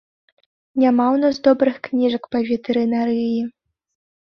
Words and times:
Няма 0.83 1.05
ў 1.11 1.17
нас 1.25 1.35
добрых 1.49 1.75
кніжак 1.91 2.23
па 2.35 2.45
ветэрынарыі. 2.51 3.41